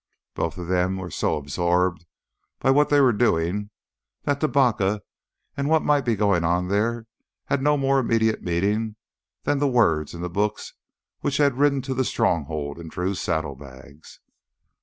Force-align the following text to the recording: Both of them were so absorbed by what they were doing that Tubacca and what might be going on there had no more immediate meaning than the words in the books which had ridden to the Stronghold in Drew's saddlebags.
Both 0.33 0.57
of 0.57 0.65
them 0.67 0.97
were 0.97 1.11
so 1.11 1.37
absorbed 1.37 2.07
by 2.59 2.71
what 2.71 2.89
they 2.89 2.99
were 2.99 3.13
doing 3.13 3.69
that 4.23 4.39
Tubacca 4.41 5.01
and 5.55 5.69
what 5.69 5.83
might 5.83 6.05
be 6.05 6.15
going 6.15 6.43
on 6.43 6.69
there 6.69 7.05
had 7.49 7.61
no 7.61 7.77
more 7.77 7.99
immediate 7.99 8.41
meaning 8.41 8.95
than 9.43 9.59
the 9.59 9.67
words 9.67 10.15
in 10.15 10.21
the 10.23 10.27
books 10.27 10.73
which 11.19 11.37
had 11.37 11.59
ridden 11.59 11.83
to 11.83 11.93
the 11.93 12.03
Stronghold 12.03 12.79
in 12.79 12.87
Drew's 12.87 13.19
saddlebags. 13.21 14.19